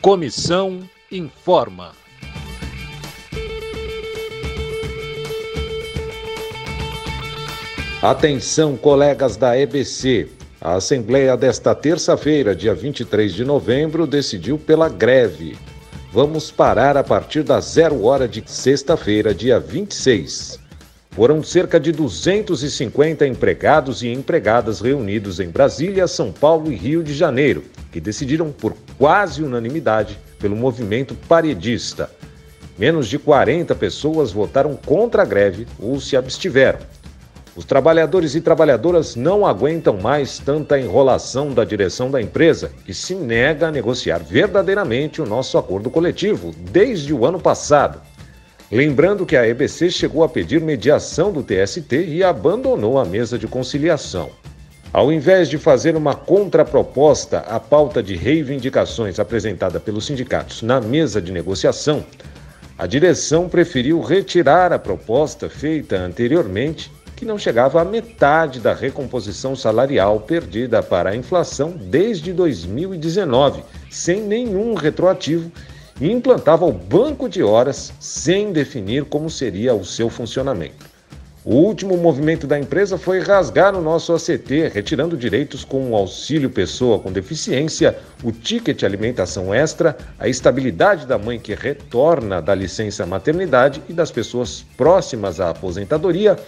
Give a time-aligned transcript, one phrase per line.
[0.00, 0.80] Comissão
[1.12, 1.92] informa.
[8.00, 10.30] Atenção, colegas da EBC.
[10.58, 15.58] A Assembleia desta terça-feira, dia 23 de novembro, decidiu pela greve.
[16.10, 20.58] Vamos parar a partir das zero hora de sexta-feira, dia 26.
[21.10, 27.12] Foram cerca de 250 empregados e empregadas reunidos em Brasília, São Paulo e Rio de
[27.12, 32.10] Janeiro, que decidiram por quase unanimidade pelo movimento paredista.
[32.78, 36.78] Menos de 40 pessoas votaram contra a greve ou se abstiveram.
[37.56, 43.14] Os trabalhadores e trabalhadoras não aguentam mais tanta enrolação da direção da empresa, que se
[43.14, 48.00] nega a negociar verdadeiramente o nosso acordo coletivo desde o ano passado.
[48.70, 53.48] Lembrando que a EBC chegou a pedir mediação do TST e abandonou a mesa de
[53.48, 54.30] conciliação.
[54.92, 61.22] Ao invés de fazer uma contraproposta à pauta de reivindicações apresentada pelos sindicatos na mesa
[61.22, 62.04] de negociação,
[62.76, 69.54] a direção preferiu retirar a proposta feita anteriormente que não chegava à metade da recomposição
[69.54, 75.52] salarial perdida para a inflação desde 2019, sem nenhum retroativo,
[76.00, 80.90] e implantava o banco de horas sem definir como seria o seu funcionamento.
[81.42, 86.50] O último movimento da empresa foi rasgar o nosso ACT, retirando direitos como o auxílio
[86.50, 93.06] pessoa com deficiência, o ticket alimentação extra, a estabilidade da mãe que retorna da licença
[93.06, 96.38] maternidade e das pessoas próximas à aposentadoria,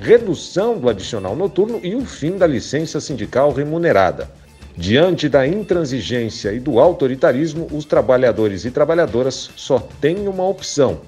[0.00, 4.28] redução do adicional noturno e o fim da licença sindical remunerada.
[4.76, 11.02] Diante da intransigência e do autoritarismo, os trabalhadores e trabalhadoras só têm uma opção: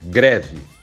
[0.00, 0.73] greve.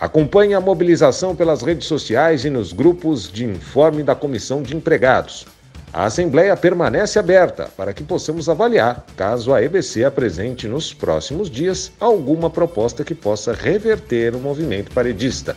[0.00, 5.44] Acompanhe a mobilização pelas redes sociais e nos grupos de informe da Comissão de Empregados.
[5.92, 11.90] A Assembleia permanece aberta para que possamos avaliar, caso a EBC apresente nos próximos dias
[11.98, 15.56] alguma proposta que possa reverter o movimento paredista.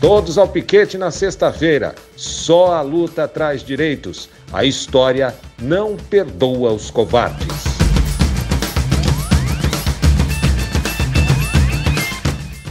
[0.00, 1.94] Todos ao piquete na sexta-feira.
[2.16, 4.28] Só a luta traz direitos.
[4.52, 7.77] A história não perdoa os covardes.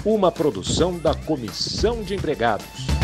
[0.08, 2.97] Uma produção da Comissão de Empregados.